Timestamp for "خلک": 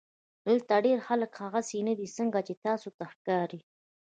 1.07-1.31